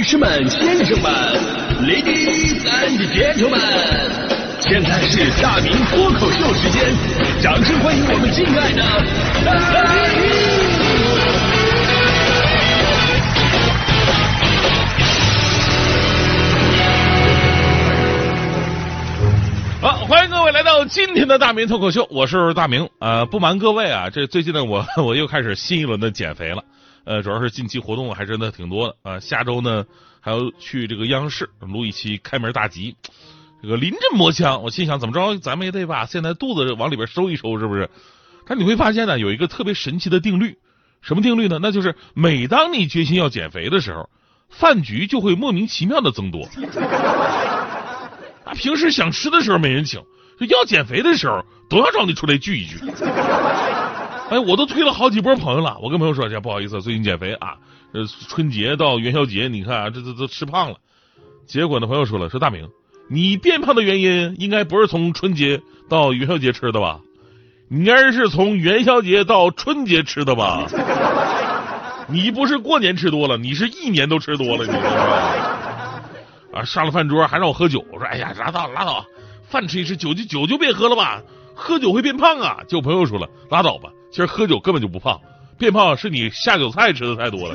[0.00, 1.12] 女士们、先生们
[1.82, 3.60] ，Ladies and Gentlemen，
[4.58, 6.90] 现在是大明脱口秀时间，
[7.42, 8.82] 掌声欢迎我们敬爱的
[9.44, 9.52] 大
[10.16, 10.24] 明！
[19.82, 22.88] 好，欢迎各位来到今天的大明脱口秀，我是大明。
[23.00, 26.64] 呃，不瞒各位啊，这最近呢，我 我又开始新一轮的减肥了。
[27.04, 29.20] 呃，主要是近期活动还真的挺多的啊。
[29.20, 29.86] 下周呢，
[30.20, 32.96] 还要去这个央视录一期开门大吉，
[33.62, 34.62] 这个临阵磨枪。
[34.62, 37.88] 我心想，怎么着，咱们也得把现在肚子往里边收一收，是不是？
[38.46, 40.58] 但你会发现呢，有一个特别神奇的定律，
[41.00, 41.58] 什么定律呢？
[41.62, 44.10] 那就是每当你决心要减肥的时候，
[44.48, 46.48] 饭局就会莫名其妙的增多。
[48.44, 50.02] 啊，平时想吃的时候没人请，
[50.48, 52.76] 要减肥的时候都要找你出来聚一聚。
[54.30, 55.76] 哎，我都推了好几波朋友了。
[55.82, 57.56] 我跟朋友说，这不好意思，最近减肥啊，
[57.92, 60.76] 呃，春节到元宵节，你看啊，这这都吃胖了。
[61.46, 62.68] 结果呢，朋友说了，说大明，
[63.08, 67.00] 你变胖的原因应该不是从春节到元宵节吃的吧？
[67.68, 70.64] 你应该是从元宵节到春节吃的吧？
[72.06, 76.60] 你不是过年吃多了，你是一年都吃多了，你知道吗？
[76.60, 79.04] 啊，上了饭桌还让我喝酒，我说哎呀，拉倒拉倒，
[79.48, 81.20] 饭吃一吃，酒就酒就别喝了吧，
[81.52, 82.58] 喝酒会变胖啊。
[82.68, 85.20] 结果朋友说了，拉倒吧，其实喝酒根本就不胖，
[85.58, 87.54] 变胖是你下酒菜吃的太多了。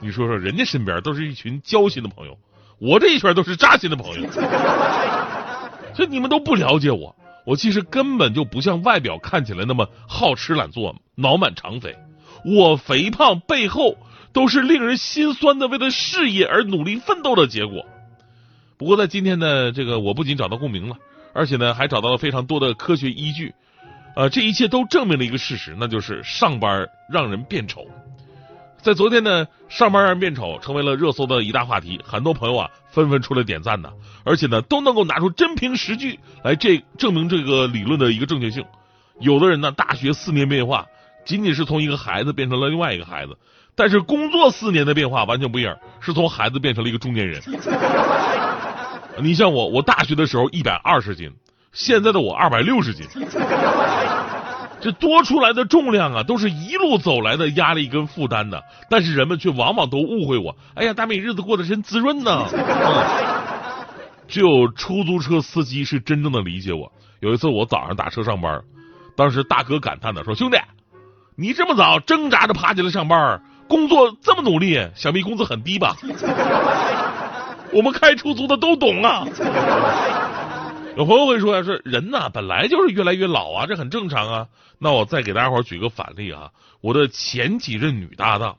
[0.00, 2.38] 你说说，人家身边都是一群交心的朋友，
[2.78, 4.30] 我这一圈都是扎心的朋友，
[5.94, 11.96] 所以你们都不了解我，我其实根本就不像外表看起来那么好吃懒做、脑满肠肥，
[12.44, 13.96] 我肥胖背后。
[14.32, 17.86] 都是令人心酸的，为了事业而努力奋斗的结果。
[18.76, 20.96] 不过在今天呢，这个我不仅找到共鸣了，
[21.32, 23.54] 而且呢还找到了非常多的科学依据。
[24.16, 27.86] 呃，这一切都证明了一个事实，那就是上班让人变丑。
[28.80, 33.90] 在昨天呢，上班让人变丑成为了热搜的一大话题，很多朋友啊纷纷出来点赞呢，
[34.24, 38.64] 而且呢都能够拿出真凭实据来这证明这个理论的一个正确性。
[39.20, 40.86] 有的人呢，大学四年变化，
[41.26, 43.36] 仅仅是从一个孩子变成了另外一个孩子。
[43.74, 47.42] 但是工作四年的变化完全不一样，是从孩子变成了一个中年人。
[49.20, 51.30] 你像我，我大学的时候一百二十斤，
[51.72, 53.06] 现在的我二百六十斤，
[54.86, 58.62] 这多出来的重量啊，都是一路走来的压力跟负担的。
[58.88, 62.46] 但是人们却往往都误会我，哎呀，大美日子过得真滋润呢。
[64.28, 66.92] 只有出租车司机是真正的理解我。
[67.18, 68.62] 有一次我早上打车上班，
[69.16, 70.56] 当时大哥感叹的说：“兄弟，
[71.34, 75.96] 你这么早挣扎着爬起来上班。”工作这么努力，想必工资很低吧？
[77.74, 79.26] 我们开出租的都懂啊。
[80.96, 84.46] 有朋友会说呀，说人呐本来就是越来越老啊，这很正常啊。
[84.78, 88.56] 那我再给大家伙举个反例啊，我的前几任女搭档，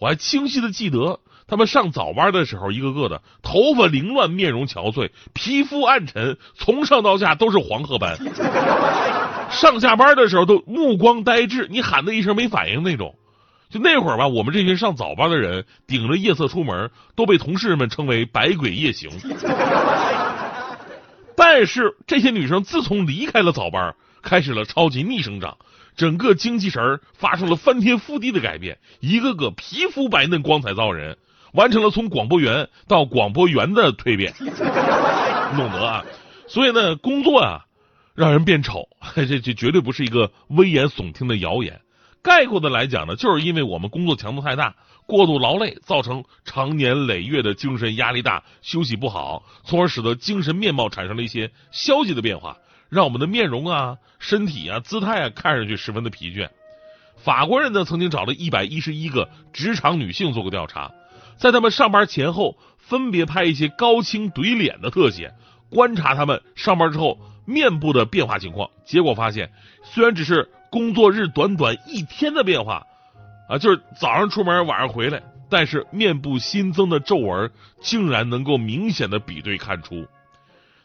[0.00, 8.18] 我还清晰的记得，他们上早班的时候，一个个的头发凌乱，面容憔悴，皮肤暗沉，从上到下都是黄褐斑。
[9.52, 13.14] 上下班的时候都目光呆滞，你喊他一声没反应那种。
[13.70, 19.08] 就那会儿吧，我们这群上早班的人顶着夜色出门，都被同事们称为“百鬼夜行”。
[21.36, 25.58] 但是这些女生自从离开了早班，开始了超级逆生长，
[25.96, 31.18] 整个精气神发生了翻天覆地的改变，一个个皮肤白嫩、光彩照人，
[31.52, 34.34] 完成了从广播员到广播员的蜕变。
[35.56, 36.04] 弄得啊，
[36.48, 37.66] 所以呢，工作啊，
[38.14, 41.80] 让人变丑，这这绝对不是一个危言耸听的谣言。
[42.26, 44.74] 概括的来讲呢，就是因为我们工作强度太大，
[45.06, 52.56] 过度劳累，造成长年累月的精神压力大，休息不好，从而使得精神面貌产生了一些消极的变化，
[52.88, 56.48] 让我们的面容啊、身体啊、姿态啊看上去十分的疲倦。
[57.16, 60.90] 法国人呢，曾经找了一百一十一个职场女性做过调查，
[61.36, 65.32] 在他们上班前后分别拍一些高清怼脸的特写，
[65.70, 69.52] 观察他们上班之后面部的变化情况，结果发现，
[69.84, 70.50] 虽然只是。
[70.70, 72.86] 工作日短短一天的变化，
[73.48, 80.06] 啊，就是早上出门，晚上回来，但是面部新增的皱纹竟然能够明显的比对看出。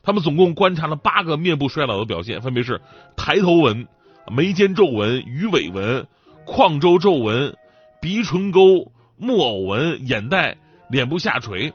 [0.03, 2.81] 他们总共观察了八个面部衰老的表现，分别是
[3.15, 3.87] 抬头纹、
[4.31, 6.07] 眉间皱纹、鱼尾纹、
[6.45, 7.55] 眶周皱纹、
[8.01, 10.57] 鼻唇沟、木偶纹、眼袋、
[10.89, 11.71] 脸部下垂。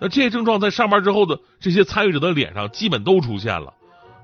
[0.00, 3.74] 那这些症状在上班之后的这些参与者的脸上基本都出现了。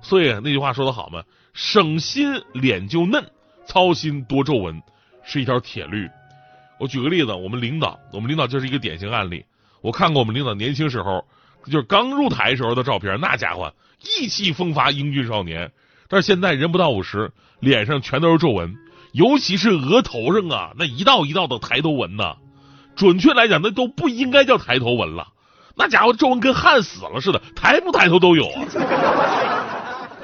[0.05, 3.25] 所以那句话说的好嘛，省心脸就嫩。
[3.67, 4.83] 操心多皱纹
[5.25, 6.07] 是一条铁律。
[6.79, 9.43] 我举个例子，我们领导，我们领导就是一个典型案例。
[9.81, 11.25] 我看过我们领导年轻时候，
[11.65, 15.73] 就是刚入台时候的照片，那家伙意气风发，英俊少年。
[16.09, 18.77] 但是现在人不到五十，脸上全都是皱纹，
[19.13, 22.37] 尤其是额头上啊，那一道一道的抬头纹呐，
[22.97, 25.29] 准确来讲，那都不应该叫抬头纹了。
[25.75, 29.74] 那家伙皱纹跟焊死了似的，抬不抬头都有啊。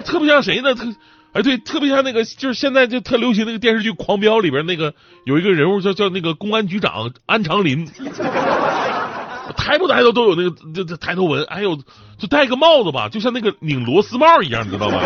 [0.04, 0.74] 特别像谁呢？
[0.74, 0.84] 特
[1.32, 4.94] 哎对，特别像那个，就是现在就特流行那个电视剧《狂飙》里边那个
[5.24, 7.86] 有一个人物叫叫那个公安局长安长林，
[9.56, 11.46] 抬不抬头都有那个这这抬头纹。
[11.48, 11.76] 还有
[12.18, 15.00] 就戴个帽子吧，就像那个拧螺丝帽一样，你知道吗？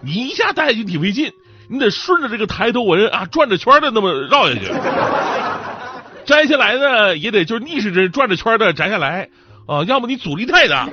[0.00, 1.32] 你一下戴就挺费劲，
[1.68, 4.72] 你得顺着这个抬头纹啊转着圈的那么绕下去。
[6.24, 9.28] 摘下来呢，也得就是逆时针转着圈的摘下来
[9.66, 10.88] 啊，要么你阻力太大。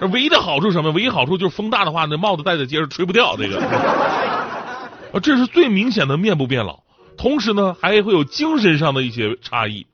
[0.00, 0.90] 唯一的好处什么？
[0.90, 3.36] 唯一好处就是风大的话，那帽子戴在街上吹不掉。
[3.36, 3.60] 这个
[5.12, 6.80] 啊，这是最明显的面部变老。
[7.16, 9.86] 同时呢，还会有精神上的一些差异，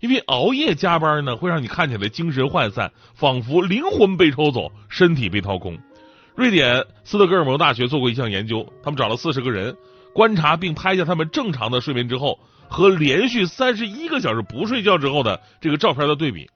[0.00, 5.78] 因为熬夜加班呢，会让你看起来精神涣散，仿佛灵魂被抽走，身体被掏空。
[6.34, 9.76] 瑞典斯德哥尔摩大学做过一项研究，他们找了四十个人，
[10.14, 16.48] 观察并拍下他们正常的睡眠之后和连续三十一个小时不睡觉之后的这个照片的对比。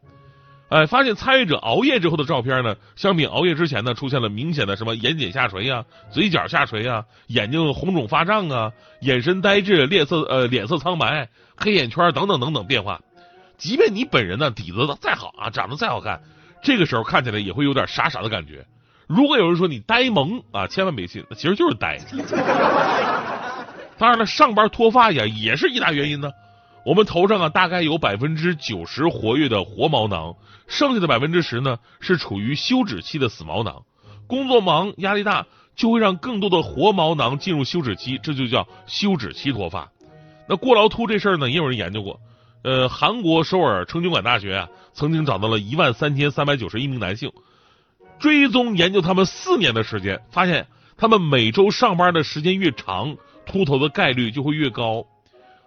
[0.68, 13.00] 哎，发现参与者熬夜之后的照片呢，相比熬夜之前呢，出现了明显的什么眼睑下垂呀、嘴角下垂呀、眼睛红肿发胀啊、眼神呆滞、脸色呃脸色苍白、黑眼圈等等等等变化。
[13.56, 16.20] 即便你本人呢底子再好啊，长得再好看，
[16.62, 18.66] 这个时候看起来也会有点傻傻的感觉。
[19.06, 21.96] 如果有人说你呆萌啊，千万别信，其实就是呆。
[23.98, 26.28] 当然了，上班脱发呀也是一大原因呢。
[26.86, 30.36] 我们头上啊，大概有百分之九十活跃的活毛囊，
[30.68, 33.82] 剩下的百分之十呢是处于休止期的死毛囊。
[34.28, 39.90] 工作忙、压力大，就会让更多的活毛囊进入休止期，这就叫休止期脱发。
[40.48, 42.20] 那过劳秃这事儿呢，也有人研究过。
[42.62, 47.32] 呃，韩国首尔成均馆大学啊，曾经找到了一万三千三百九十一名男性，
[48.20, 55.04] 追踪研究他们四年的时间，发现他们每周上班的时间越长，秃头的概率就会越高。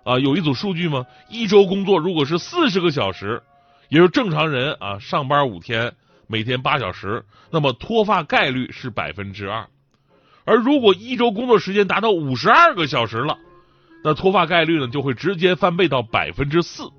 [0.10, 1.06] 啊，有一组数据吗？
[1.30, 3.44] 一周工作如果是四十个小时，
[3.90, 5.94] 也就是正常人啊上班五天，
[6.26, 9.68] 每天八小时，那么脱发概率是百分之二。
[10.46, 13.38] 而如果一周工作时间达到五十二个小时了，
[14.04, 16.90] 那脱发概率呢就会直接翻倍到百分之四。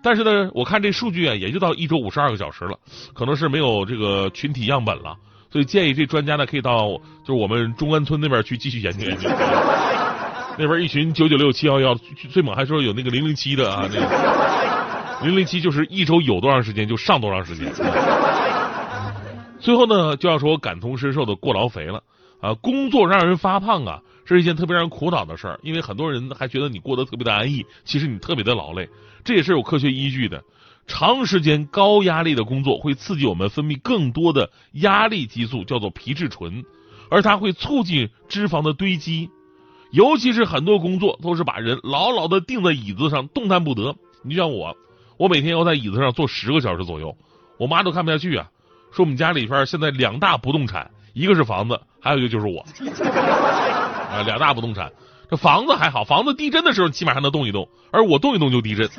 [0.00, 2.78] 但是呢，我看这数据啊，也就到一周五十二个小时了，
[3.14, 5.16] 可能是没有这个群体样本了，
[5.50, 6.86] 所以建议这专家呢可以到
[7.24, 9.28] 就是我们中关村那边去继续研究研究。
[10.58, 11.94] 那边一群九九六七幺幺，
[12.30, 17.72] 最猛还说有那个零零七的啊， 那个零零七就是一周有多长时间就上多长时间。
[19.58, 22.02] 最后呢，就要说我感同身受的过劳肥了
[22.40, 22.52] 啊！
[22.54, 28.88] 工作让人发胖啊，是一件特别让人苦恼的事儿，因为很多人还觉得你过得特别的安逸，其实你特别的劳累，
[29.24, 30.42] 这也是有科学依据的。
[30.88, 36.64] 长时间高压力的工作会刺激我们分泌更多的压力激素，叫做皮质醇，
[37.08, 39.30] 而它会促进脂肪的堆积。
[39.92, 43.94] 尤其是很多工作都是把人牢牢的钉在椅子上，动弹不得。
[44.22, 44.74] 你就像我，
[45.18, 47.14] 我每天要在椅子上坐十个小时左右，
[47.58, 48.48] 我妈都看不下去啊，
[48.90, 52.60] 说我们家里边现在两大不动产，一个是房子，还有一个就是我
[53.04, 54.90] 啊，两大不动产。
[55.30, 58.88] 这房子还好，房子地震的时候起码还能动一动，而我动一动就地震。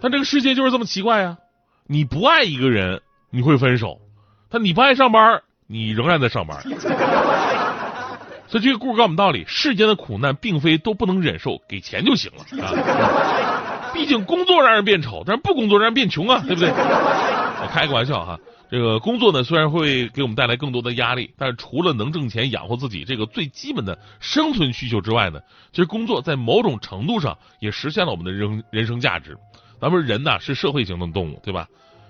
[0.00, 1.38] 但这个世界就是这么奇怪啊！
[1.86, 3.00] 你不爱一个人，
[3.30, 3.98] 你会分手；
[4.48, 6.62] 但你不爱上班，你仍然在上班。
[8.48, 13.90] 所以这个故事告诉我们道理：世间的苦难并非都不能忍受，给钱就行了啊！
[13.92, 16.70] 毕竟工作让人变丑，但是不工作让人变穷啊，对不对？
[16.70, 18.38] 我开个玩笑哈，
[18.70, 25.40] 这个工作呢虽然会给我们带来更多的压力，但是除了能挣钱养活自己这个最基本的生存需求之外呢，
[25.72, 29.36] 其实工作在某种程度上也实现了我们的人人生价值。
[29.78, 31.68] 咱们人呐是社会型的动物，对吧？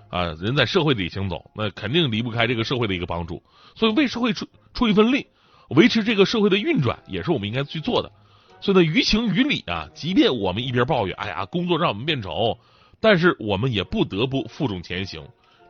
[0.09, 3.43] 啊，人在社会里行走，那肯定离不开这个社会的一个帮助，
[3.75, 5.27] 所以为社会出出一份力。
[5.69, 8.11] 维持这个社会的运转也是我们应该去做的，
[8.61, 12.59] 所以呢，于情于理啊，即便我们一边抱怨，哎呀，工作让我们变丑，
[13.01, 15.23] 但是我们也不得不负重前行。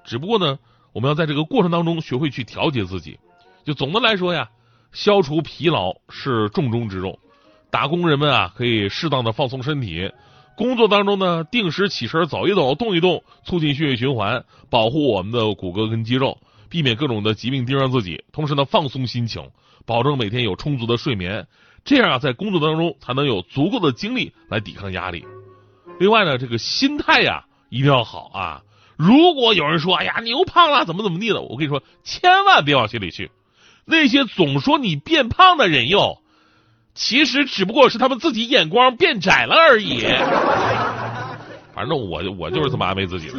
[0.05, 0.59] 只不过呢，
[0.93, 3.19] 我们要在这个过程当中学会去调节自己。
[3.65, 4.49] 就总的来说呀，
[4.93, 7.19] 消除疲劳是重中之重。
[7.71, 10.11] 打工人们啊，可以适当的放松身体，
[10.57, 16.39] 工作当中呢，定时起身走一走，动一动，促进血液循环，保护我们的骨骼跟肌肉，
[16.71, 18.25] 避免各种的疾病盯上自己。
[18.33, 19.43] 同时呢，放松心情。
[19.89, 21.47] 保证每天有充足的睡眠，
[21.83, 25.25] 这样啊，在工作当中才能有足够的精力来抵抗压力。
[25.99, 28.63] 另外呢，这个心态呀一定要好啊。
[28.99, 33.31] 如果有人说，哎呀，你又胖了，怎么怎么地的，我跟你说，千万别往心里去。
[33.87, 36.19] 那些总说你变胖的人哟，
[36.95, 40.03] 其实只不过是他们自己眼光变窄了而已。
[41.75, 43.35] 反正我我就是这么安慰自己的。